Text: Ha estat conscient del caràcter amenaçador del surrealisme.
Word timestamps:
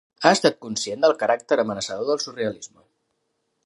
Ha 0.27 0.29
estat 0.37 0.57
conscient 0.65 1.05
del 1.05 1.13
caràcter 1.25 1.59
amenaçador 1.67 2.11
del 2.11 2.25
surrealisme. 2.27 2.87